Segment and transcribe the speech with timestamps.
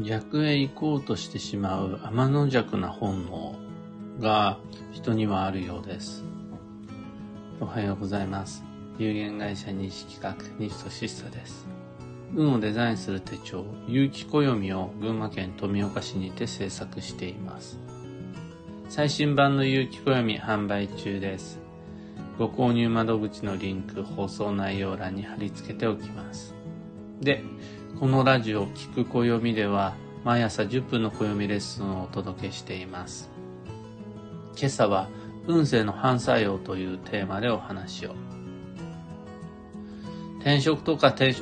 [0.00, 3.54] 逆へ行こうとしてしまう天の弱な本能
[4.18, 4.58] が
[4.90, 6.24] 人にはあるようです。
[7.60, 8.64] おはようございます。
[8.98, 11.68] 有限会社西企画西俊久です。
[12.34, 17.78] 運をデザインする手帳、有機暦を群馬県富岡市にて制作しています。
[18.88, 21.60] 最新版の有機暦販売中です。
[22.36, 26.52] ご購入窓口のリンク、放送内容欄に貼り付けておきます。
[27.20, 27.44] で、
[28.04, 33.30] このラジオ聞く暦では毎朝10分の暦レッスンをお届けしています。
[34.58, 35.08] 今朝は
[35.46, 38.14] 運勢の反作用というテーマでお話を。
[40.40, 41.34] 転職とか転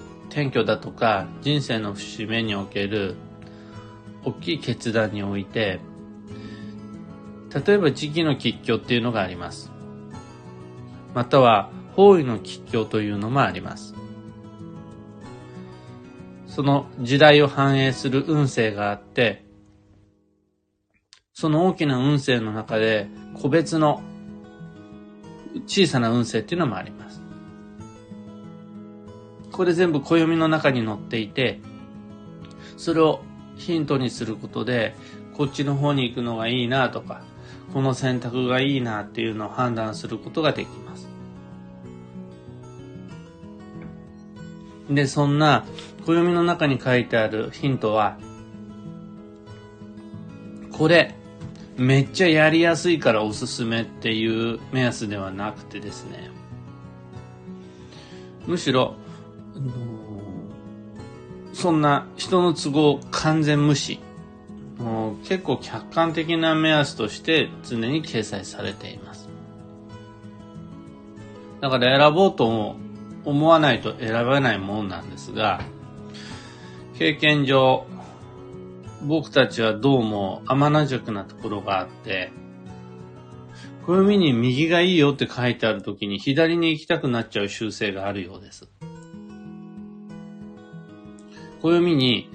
[0.52, 3.16] 居だとか人生の節目における
[4.24, 5.80] 大きい決断において、
[7.66, 9.72] 例えば時期の吉凶っていうのがあります。
[11.12, 13.96] または方位の吉凶というのもあります。
[16.54, 19.42] その時代を反映する運勢があって、
[21.32, 23.08] その大きな運勢の中で
[23.40, 24.02] 個別の
[25.66, 27.22] 小さな運勢っていうのもあります。
[29.50, 31.58] これ全部暦の中に載っていて、
[32.76, 33.22] それを
[33.56, 34.94] ヒントにすることで、
[35.32, 37.22] こっちの方に行くのがいいなとか、
[37.72, 40.81] この選択がいいなっていうのを判断することができま
[44.94, 45.64] で、そんな
[46.06, 48.18] 暦の中に書いてあるヒントは、
[50.72, 51.14] これ、
[51.76, 56.30] めっちゃやりやすいからおすすめっていう目安ではなくてですね、
[58.46, 58.94] むしろ、
[61.52, 64.00] そんな人の都合完全無視、
[65.24, 69.28] 結構客観的な目安として常に掲載されています。
[71.60, 72.74] だから選ぼうと
[73.24, 75.60] 思わないと選べないもんなんですが、
[76.98, 77.86] 経験上、
[79.04, 82.32] 僕たちはどうも天の弱なところがあって、
[83.86, 88.68] 暦に右がいいよって書いてある時に左に行きたくなっちゃう習性があるようです。
[91.60, 92.28] 暦に、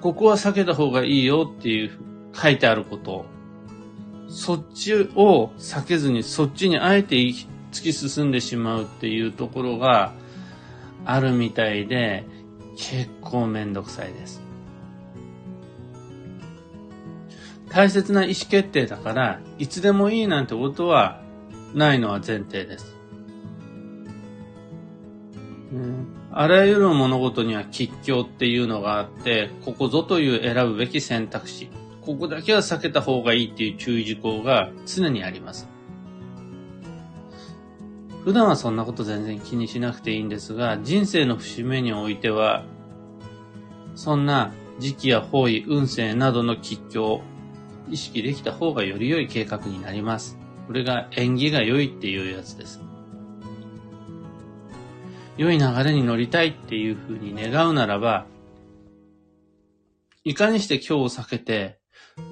[0.00, 1.90] ここは避けた方がいいよっていう
[2.34, 3.26] 書いてあること、
[4.28, 10.12] そっちを避けずにそっちにあえて突き進んでしまうっていうところが
[11.04, 12.24] あるみたいで、
[12.76, 14.42] 結構めんどくさいです。
[17.70, 21.22] 大切な意思決定だから、いつでもいいなんてことは
[21.74, 22.96] ないのは前提です。
[25.72, 31.70] うん、あらゆる物事には吉凶っていうのがあって、ここぞという選ぶべき選択肢、
[32.02, 35.68] ここだけは避けた方がいいっていう注意事項が常にあります。
[38.24, 42.64] 普段はそんなこと全然気にしなくていいんですが、人生の節目においては、
[43.94, 47.22] そんな時期や方位、運勢などの吉凶を
[47.90, 50.38] 意識できた方がより良い計画になります。
[50.66, 52.80] これが縁起が良いっていうやつです。
[55.36, 58.26] 良い流れに乗りたいっていうふうに願うならば、
[60.24, 61.78] いかにして今日を避けて、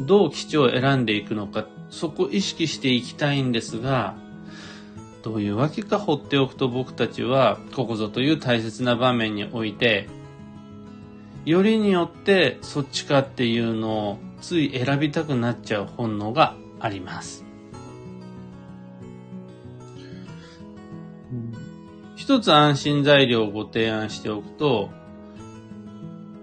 [0.01, 4.28] どう基地を選んでいくのか、そこ意識していきたいんですが、
[5.23, 10.09] どういうわけか放っておくと僕たちは、ここぞという大切な場面において、
[11.45, 17.45] よりによってそっちかっていうのをつい選びたくなっちゃう本能があります。
[22.17, 24.91] 一つ安心材料をご提案しておくと、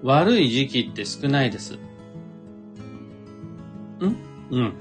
[0.03, 1.75] 悪い時期って少ないです。
[1.75, 1.79] ん？
[4.51, 4.73] うん。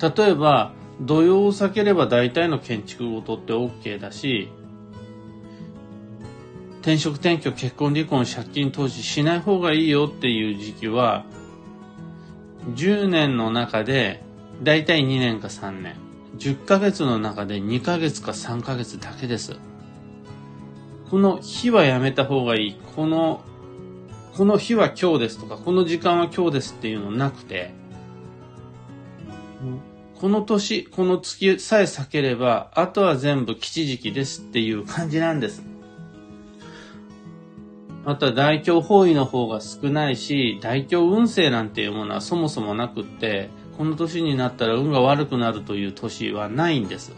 [0.00, 4.48] 例えば、土曜を避ければ大体の建築ごとって OK だし、
[6.80, 11.24] 転職転居、結婚離婚、借金投資しない方がいいよっていう時期は、
[12.74, 14.22] 10年の中で
[14.62, 15.96] 大体2年か3年。
[16.38, 19.56] 10ヶ月の中で2ヶ月か3ヶ月だけです。
[21.10, 22.76] この日はやめた方がいい。
[22.94, 23.40] この、
[24.36, 27.74] この日は今日ですとか、この時間は今日ですっていうのなくて、
[30.20, 35.62] この年、この月さえ避ければ、あとは全部吉時期ですっていう感じなんです。
[38.06, 47.12] また大凶方位の方が少ないし、大凶運勢なんていうものはそもそもなくって、この年になったら運が悪くなるという年はないんです。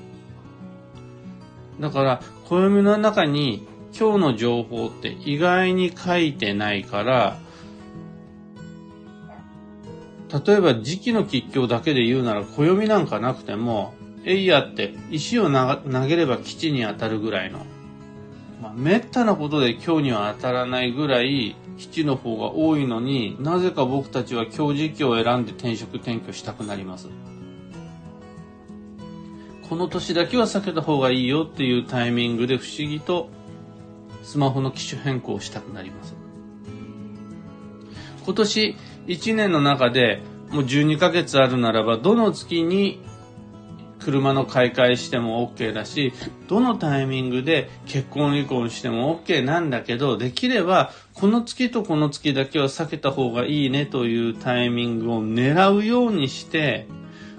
[1.79, 3.65] だから、暦の中に
[3.97, 7.39] 今日の情報って意外に書いてないから、
[10.33, 13.95] 例えば時期の吉凶だけで言うなら暦なんかなくても、
[14.25, 17.65] えいやって石を投げれば基地に当たるぐらいの、
[18.61, 27.09] まあ、めったなことで今日には当たらないぐらい七の方が多いのになぜか僕たちは今日時期を選んで転職転居したくなります。
[29.69, 33.29] この年だけは避けた方がいいよっていうタイミングで不思議と
[34.23, 36.15] スマホの機種変更をしたくなります。
[38.25, 38.77] 今年
[39.09, 43.03] 1年の中でもう12ヶ月あるならばどの月に
[43.99, 46.13] 車の買い替えしても OK だし、
[46.47, 56.87] どのタイミングで結婚離婚しても OK なんだけど、できればこの月とこの月だけは避けた方がいいねというタイミングを狙うようにして、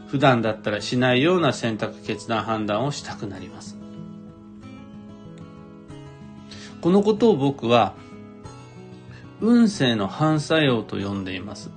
[0.07, 3.77] 普段だったらしないような選択決断判断をしたくなります。
[6.81, 7.93] このことを僕は
[9.41, 11.69] 運勢の反作用と呼んでいます。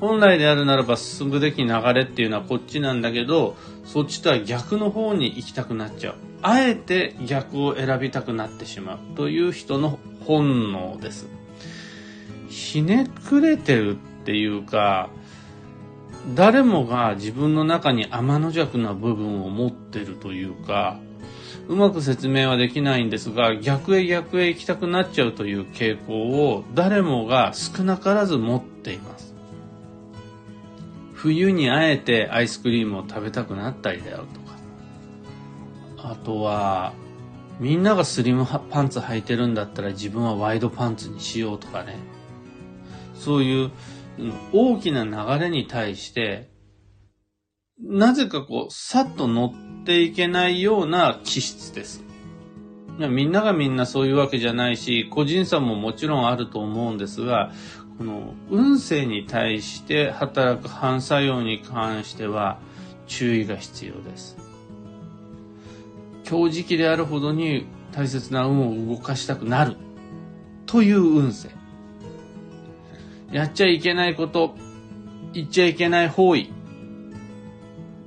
[0.00, 6.14] 本来であるならば進むべき流れっていうのはこっちなんだけど、そっちとは逆の方に行きたくなっちゃう。
[6.42, 11.28] あえて逆を選びたくなってしまうという人の本能です。
[12.48, 15.08] ひねくれてるっていうか、
[16.34, 20.98] 誰もが自分の中に天の弱な部分を持ってるというか、
[21.68, 29.34] うまく説明はできないんですが、逆へ逆へ行きたくなっちゃうという傾向を誰もが少なからず持っています。
[31.14, 36.12] 冬にあえてアイスクリームを食べたくなったりだよとか。
[36.12, 36.92] あとは、
[37.60, 41.96] みんながスリムパンツ履いてるんだったら自分はワイドパンツにしようとかね。
[43.14, 43.70] そういう
[44.52, 46.50] 大きな流れに対して、
[47.80, 52.04] なぜかこう、さっと乗っていけないような気質です。
[52.98, 57.50] みんながみんなそういうわけじゃないし、個人差ももちろんあると思うんですが、
[57.98, 62.58] この運勢に対して働く反作用に関しては
[63.08, 64.36] 注意が必要です。
[66.22, 69.76] 強磁気であるほどに大切な運を動かしたくなる
[70.66, 71.50] という運勢。
[73.32, 74.54] やっちゃいけないこと、
[75.32, 76.52] 言っちゃいけない方位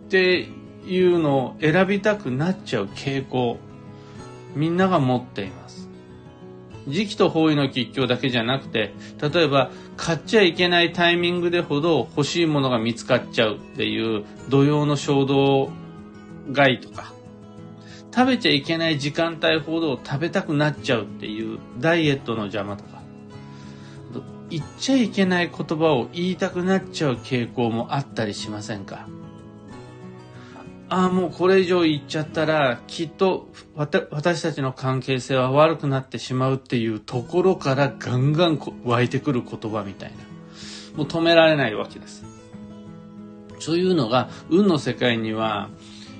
[0.08, 0.48] って
[0.88, 3.58] いうのを選びたくなっちゃう傾向、
[4.56, 5.90] みんなが持っています。
[6.88, 15.70] 時期と方位の吉凶だけじゃなくて、例えば買っちゃいけないタイミングでほど欲しいものが見つかっちゃうっていう土曜の衝動
[16.54, 17.12] 買いとか、
[18.16, 23.02] 食べちゃいけない時間帯ほど食べたくなっちゃうっていうダイエットの邪魔とか、
[24.50, 29.10] 言っちゃいけない言葉を言いたくなっちゃう傾向もあったりしませんか？
[30.90, 40.18] ああ、もうこれ以上言っちゃったら、きっと私たちの関係性は悪くなってしまうっていうところからガンガン湧いてくる言葉みたいな。
[40.96, 42.26] もう止められないわけです。
[43.60, 45.70] そういうのが、運の世界には、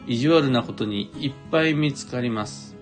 [0.06, 2.76] 意地悪なことにいっぱい見つかります。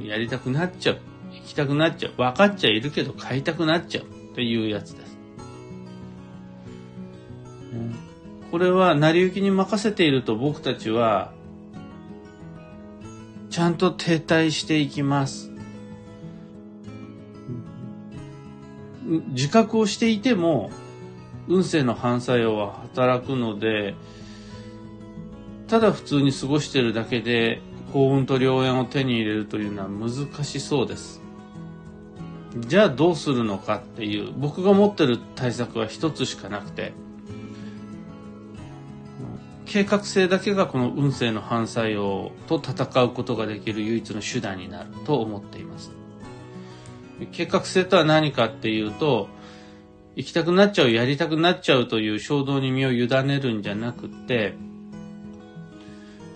[0.00, 0.98] やりたくなっちゃう。
[1.32, 2.12] 行きたくなっちゃう。
[2.16, 4.04] 分かっちゃいるけど買いたくなっちゃう。
[4.04, 5.05] っていうやつです。
[8.50, 11.32] これは成り行きに任せていると僕たちは
[13.50, 15.52] ちゃんと停滞していきます。
[19.28, 20.70] 自覚をしていても
[21.48, 23.94] 運勢の反作用は働くので
[25.68, 27.60] ただ普通に過ごしているだけで
[27.92, 31.22] 幸運と良縁を手に入れるというのは難しそうです。
[32.58, 36.92] じゃあどうするのかっていう僕が持ってる対策は一つしかなくて
[39.66, 45.90] 計画性だけがこの運勢の反作用と戦うことができる唯一の手段になると思っています。
[47.32, 49.28] 計画性とは何かっていうと、
[50.14, 54.54] 行きたくなっちゃう、やりたくなっちゃうという衝動に身を委ねるんじゃなくて、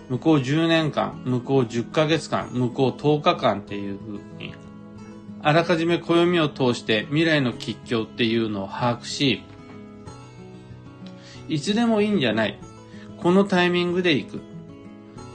[0.09, 4.53] 向こう10年間、向こう10ヶ月間、向こう10日間っていうふうに、
[5.41, 9.41] あらかじめ暦を通して未来の吉凶っていうのを把握し、
[11.47, 12.59] いつでもいいんじゃない。
[13.21, 14.41] このタイミングで行く。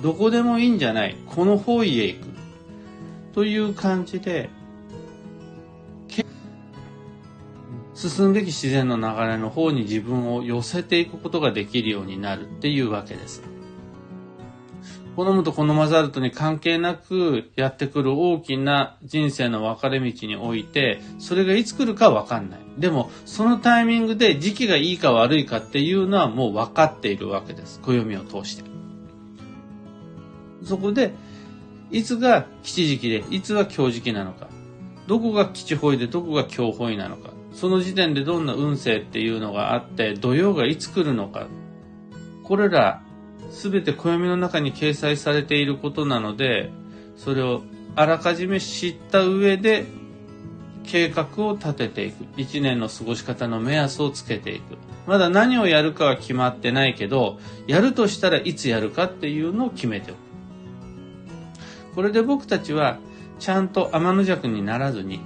[0.02, 1.16] どこでもいいんじゃない。
[1.26, 2.26] この方位へ行く。
[3.32, 4.50] という感じで、
[7.94, 13.42] 進むべき自然の流れの方に自分を寄せていくことができるようになるっていうわけです。
[15.16, 22.60] 好むと好まざるとに関係なくやってくる大きな人生の分かれ道において、それがいつ来るかわかんない。
[22.76, 27.80] でも、そのタイミングで時期がいいか悪いかっていうのはもう分かっているわけです。
[27.80, 28.64] 暦を通して。
[30.62, 31.14] そこで、
[31.90, 34.48] いつが吉時期で、いつが強時期なのか。
[35.06, 37.30] どこが吉方位でどこが強方位なのか。
[37.52, 41.46] その時点でどんな運勢っていうのがあって、土曜がいつ来るのか。
[42.44, 43.02] これら
[43.56, 46.70] すべて暦の中に掲載されていることなので、
[47.16, 47.62] それを
[47.94, 49.86] あらかじめ知った上で
[50.84, 52.26] 計画を立てていく。
[52.36, 54.76] 一年の過ごし方の目安をつけていく。
[55.06, 60.18] まだ何をやるかは決まってないけど、やるとしたらいつやるかっていうのを決めておく。
[61.94, 62.98] これで僕たちは
[63.38, 65.20] ちゃんと天の弱にならずに、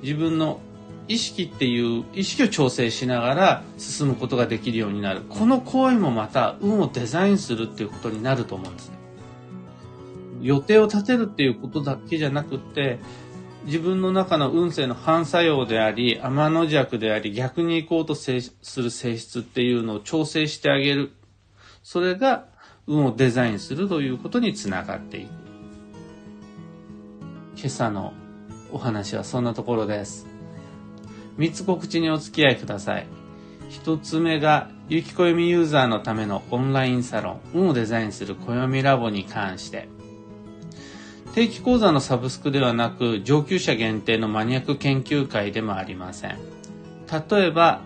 [0.00, 0.60] 自分の
[1.08, 5.22] 意識っていう意識を調整しながら進むことができるようになる。
[5.28, 8.96] この行為もまた運をデザインするっていうことになると思うんですね。
[10.40, 12.98] 予定を立てるっていうことだけじゃなくって、
[13.64, 21.12] 自分の中の運勢の反作用であり、天の弱であり、逆に行こうとする性質っていうのを調整してあげる。
[21.84, 22.46] それが
[22.86, 25.30] 運をデザインするということにつながっていく。
[27.56, 28.12] 今朝の
[28.72, 30.31] お話はそんなところです。
[31.36, 33.06] 三つ告知にお付き合いください。
[33.70, 39.88] 一つ目が、ゆきこよみユーザーのためのオンラインサロン、運をデザインする暦ラボに関して、
[41.34, 46.36] 定期講座のサブスクではなく上級者限定のマニアック研究会でもありません。
[47.30, 47.80] 例えば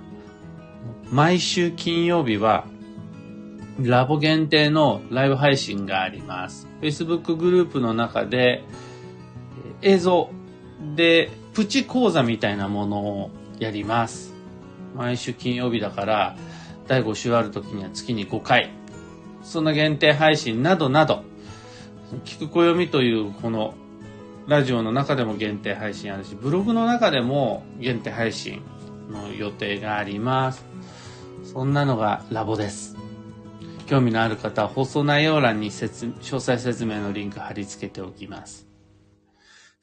[1.10, 2.64] 毎週金曜日は
[3.80, 6.66] ラボ限定のライブ配信があります。
[6.80, 8.64] Facebook グループの中で
[9.82, 10.30] 映像
[10.96, 14.32] でプチ講座みたいなものをやります
[14.94, 16.36] 毎週金曜日だから
[16.86, 18.70] 第5週ある時には月に5回
[19.42, 21.24] そんな限定配信などなど
[22.24, 23.74] 聞く暦というこの
[24.46, 28.62] ラジオの中でも限定配信あるし、ブログの中でも限定配信
[29.10, 30.64] の予定があります。
[31.42, 32.96] そんなのがラボです。
[33.86, 38.65] 興味のある方は放送内容欄に説詳細説明のリンク貼り付けておきます。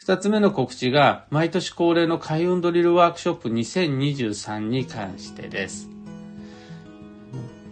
[0.06, 5.90] 二つ目の告知が、毎年恒例の開運ドリルワークショップ2023に関してです。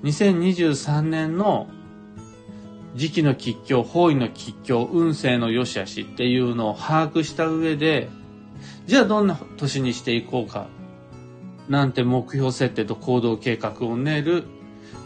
[0.04, 1.68] 2023年の
[2.96, 8.08] 時期の吉凶、方位の吉凶、運勢の良し悪しっていうのを把握した上で、
[8.86, 10.68] じゃあどんな年にしていこうか、
[11.68, 14.46] なんて目標設定と行動計画を練る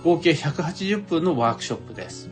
[0.04, 2.30] 合計180分のワークショップです。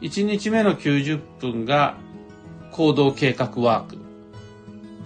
[0.00, 1.98] 1日目の90分が
[2.72, 3.98] 行動計画ワーク。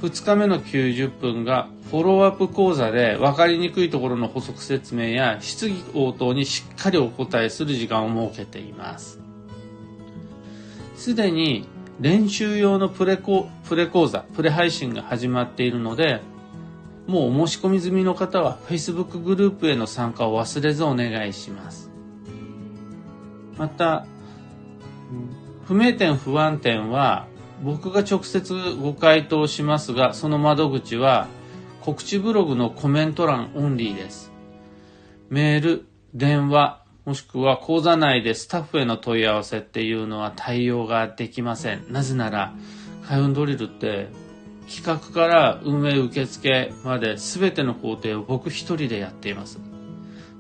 [0.01, 9.21] 2日目の90分がフォローアップ講座で分かりにくいところの補足説明や質疑応答にしっかりお答えする時間を設けています。
[10.97, 11.69] すでに
[12.01, 16.21] 練習用のプレコプレ講座、プレ配信が始まっているので、
[17.07, 21.91] もうお申し込み済みの方は Facebook グループへの参加を忘れずお願いします。
[23.57, 24.07] また、
[25.67, 27.27] 不明点不安点は
[27.63, 31.29] 僕が直接ご回答しますが、その窓口は
[31.81, 34.33] 告知ブログのコメント欄オンリーです。
[35.31, 41.85] メール、電話、もしくは講座内でスタッフへの問い合わせっていうのは対応ができません。
[41.91, 42.55] なぜなら、
[43.07, 44.09] 開運ドリルって
[44.67, 49.61] 企画から運営受付まで全ての工程を僕一人でやっています。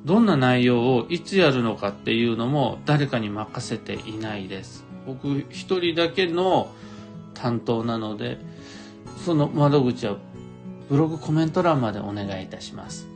[0.04, 4.84] どんな内容をいつやるのかっていうのも誰かに任せていないです。
[5.06, 6.70] 僕一人だけの
[7.34, 8.38] 担当なので、
[9.24, 10.16] その窓口は
[10.88, 13.06] ブログコメント欄までお願いいたします。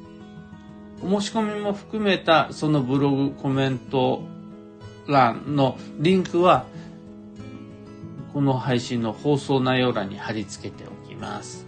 [1.03, 4.23] お申し込みも含めたそのブログコメント
[5.07, 6.67] 欄のリンクは
[8.33, 11.67] この配信の放送内容欄に貼り付けておきます。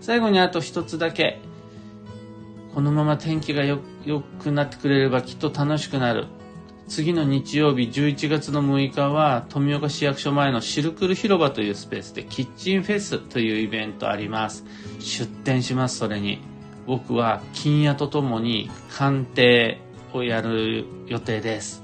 [0.00, 1.40] 最後にあと一つだけ。
[2.74, 3.78] このまま天気が良
[4.42, 6.26] くなってくれればきっと楽しくなる。
[6.88, 14.64] 次の日曜日11月の6日は富岡市役所前のシルクル広場というスペースでキッチンフェスというイベントあります。
[14.98, 16.40] 出店します、それに。
[16.86, 19.78] 僕は金屋とともに鑑定
[20.12, 21.82] をやる予定です。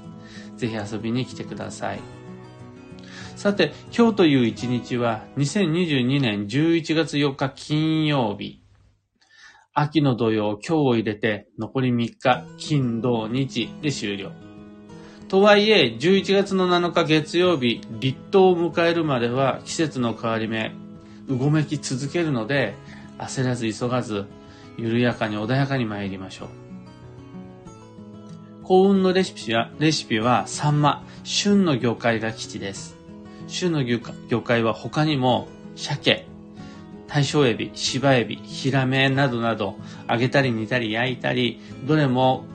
[0.57, 1.99] ぜひ遊びに来てください。
[3.35, 8.61] さて、今日という一日は2022年11月4日金曜日。
[9.73, 14.48] 秋の土曜、今日を入れて残り3日、金、土、日で終了。
[15.29, 20.73] とはいえ、11月の7日月曜日、立冬を迎えるまでは季節の変わり目、
[21.27, 22.73] うごめき続けるので、
[23.19, 24.25] 焦らず急がず、
[24.75, 26.47] 緩やかに穏やかに参りましょう。
[28.63, 32.97] 幸運のレシピは、レシピは、サンマ、旬の魚介が基地です。
[33.47, 36.25] 旬の魚介は他にも、鮭、
[37.05, 39.75] 大正エビ、芝エビ、ヒラメなどなど、
[40.09, 42.45] 揚げたり煮たり焼いたり、どれも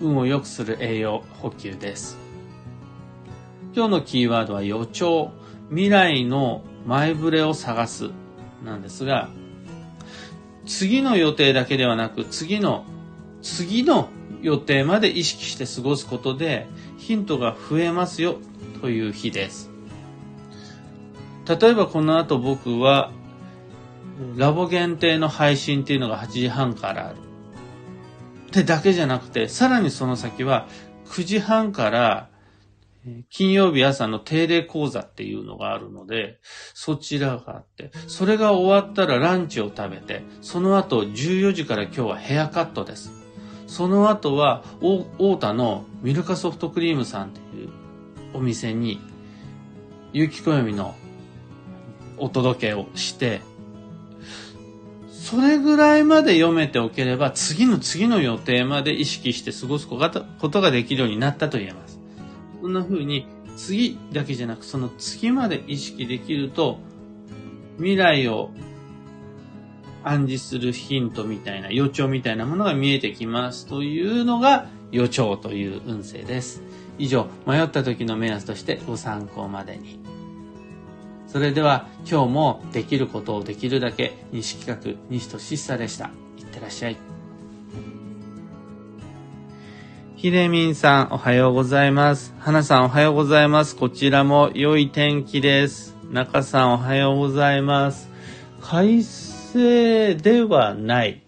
[0.00, 2.18] 運を良くする栄養補給です。
[3.74, 5.30] 今日のキーワードは予兆、
[5.70, 8.10] 未来の前触れを探す
[8.64, 9.28] なんですが、
[10.66, 12.84] 次の予定だけではなく、次の、
[13.42, 14.08] 次の
[14.42, 16.66] 予定まで意識して過ごすことで
[16.98, 18.36] ヒントが増えますよ
[18.80, 19.70] という日です。
[21.46, 23.10] 例えばこの後僕は、
[24.36, 27.27] ラボ限定の配信っていうのが8時半からある。
[28.48, 30.66] ってだけじゃなくて、さらにその先は
[31.06, 32.30] 9時半から
[33.30, 36.38] 金曜日朝の定例講座っていうのがあるので、
[36.74, 43.12] そちらがあって、それが終わったらランチを食べて、その後14時から今日はヘアカットです。
[43.66, 47.68] その後は、大田のミルカソフトクリームさんっていう
[48.34, 48.98] お店に、
[50.12, 50.94] 有機暦の
[52.16, 53.42] お届けをして、
[55.28, 62.00] それぐらいまで読めておければ、次の次の予定まで意識して過ごすことができるようになったと言えます。
[62.62, 66.78] こんな風に、次だけじゃなく、その次まで意識できると、
[67.76, 68.52] 未来を
[70.02, 76.62] 暗示するヒントみたいな、予兆みたいなものが見えてきますというのが予兆という運勢です。
[76.98, 80.00] 以上、迷った時の目安としてご参考までに。
[81.28, 86.10] それでは今日もできることをできるだけ西企画西俊久でした。
[86.38, 86.96] いってらっしゃい。
[90.16, 92.34] ひれみんさんおはようございます。
[92.38, 93.76] はなさんおはようございます。
[93.76, 95.94] こちらも良い天気です。
[96.10, 98.08] 中さんおはようございます。
[98.62, 101.22] 快晴ではない。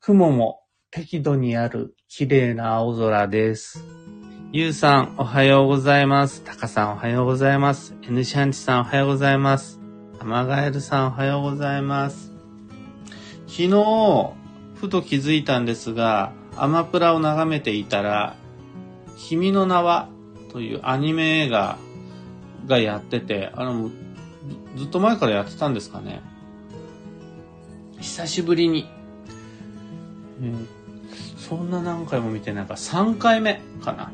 [0.00, 0.62] 雲も
[0.92, 3.84] 適度にある綺麗な青空です。
[4.50, 6.40] ゆうさん、おはようございます。
[6.40, 7.94] たかさん、おはようございます。
[8.00, 9.78] N シャンチさん、おはようございます。
[10.20, 12.32] アマガエルさん、おはようございます。
[13.46, 14.32] 昨日、
[14.74, 18.36] ふと気づいたんですが、アマプラを眺めていたら、
[19.18, 20.08] 君の名は
[20.50, 21.76] というアニメ映画
[22.66, 23.90] がやってて、あの、
[24.76, 26.22] ずっと前からやってたんですかね。
[28.00, 28.88] 久しぶりに、
[30.40, 30.68] うん、
[31.36, 34.10] そんな何回も見てなんか3回目かな。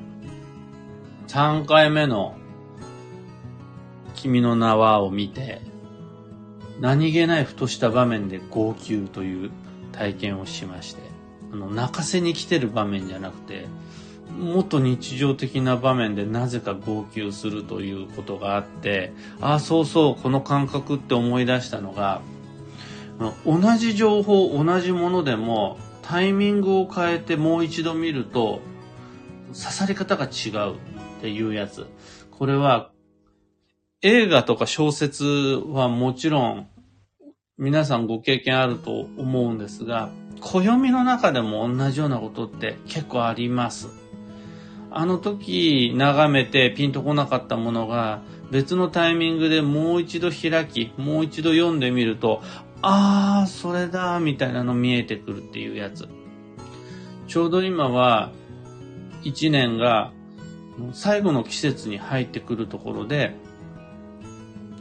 [1.34, 2.36] 3回目の
[4.14, 5.62] 君の名はを見て、
[6.78, 9.50] 何気ないふとした場面で号泣という
[9.90, 11.02] 体験をしまして、
[11.52, 13.66] あの、泣かせに来てる場面じゃなくて、
[14.38, 22.22] もっと日常的な場面でなぜか号泣するということがあって、ああ、そうそう、この感覚って思い出したのが、
[23.44, 28.60] 同じ情報、同じものでも、タイミングを変えてもう一度見ると、
[29.48, 30.93] 刺さり方が違う。
[31.24, 31.86] っていうやつ。
[32.30, 32.90] これは、
[34.02, 36.68] 映画とか小説はもちろん
[37.56, 40.10] 皆さんご経験あると思うんですが、
[40.42, 43.88] 暦の中でも同じようなことって結構あります。
[44.90, 52.42] あの時眺めてピンとこなかったものが別のタイミングでもう一度開き、もう一度読んでみると、
[52.82, 56.06] ああ、それだ、みたいなの見えてくるっていうやつ。
[57.28, 58.30] ちょうど今は
[59.22, 60.12] 一年が
[60.92, 63.34] 最後の季節に入ってくるところで、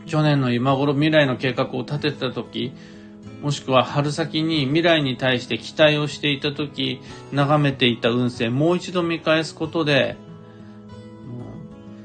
[0.06, 2.74] 去年の今頃未来の計画を立てた時、
[3.42, 7.02] もしくは春先に未来に対して期待をしていた時、
[7.32, 10.18] 眺めていた運勢、もう一度見返すことで、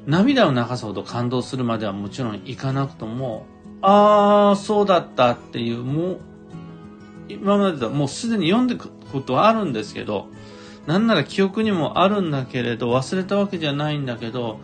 [0.07, 3.46] 涙を流すほど感動するまではもちろんいかなくとも、
[3.83, 6.20] ああ、そうだったっていう、もう、
[7.29, 10.29] 今まではもうすでに読んでくことはあるんですけど、
[10.88, 14.59] なんなら記憶にもあるんだけれど、忘れたわけじゃないんだけど、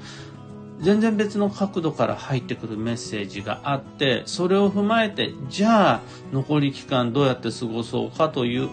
[0.80, 6.00] 全然別の角度から入ってくるメッセージがあって、それを踏まえて、じゃあ、
[6.32, 8.70] 残り期間どうやって過ごそうかという、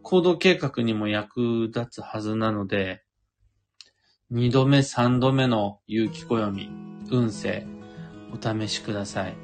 [0.00, 3.02] 行動計画にも役立つはずなので、
[4.30, 6.70] 二度目、三度目の有機暦、
[7.10, 7.66] 運勢、
[8.32, 9.34] お試しください。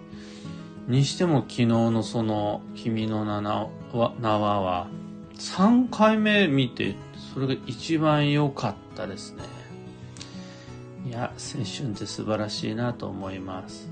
[0.88, 4.88] にしても昨日のその、君の名は、は
[5.38, 6.94] 3回目見て、
[7.32, 9.42] それが一番良かったですね。
[11.06, 13.88] いや、青春って素晴らしいなと思います。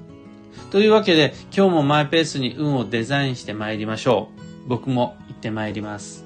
[0.70, 4.30] というわけで、今日もマイペースに運をデザインして参りましょ
[4.66, 4.68] う。
[4.68, 6.23] 僕も行って参ります。